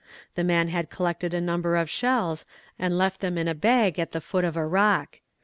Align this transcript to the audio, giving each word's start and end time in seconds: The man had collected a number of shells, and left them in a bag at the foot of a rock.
The 0.33 0.43
man 0.43 0.69
had 0.69 0.89
collected 0.89 1.31
a 1.31 1.39
number 1.39 1.75
of 1.75 1.87
shells, 1.87 2.43
and 2.79 2.97
left 2.97 3.21
them 3.21 3.37
in 3.37 3.47
a 3.47 3.53
bag 3.53 3.99
at 3.99 4.13
the 4.13 4.19
foot 4.19 4.43
of 4.45 4.57
a 4.57 4.65
rock. 4.65 5.19